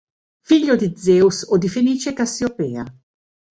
[0.41, 2.83] Figlio di Zeus o di Fenice e Cassiopea.